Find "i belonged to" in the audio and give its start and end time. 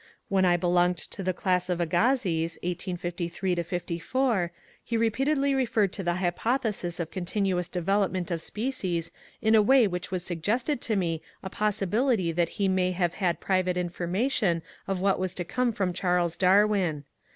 0.45-1.21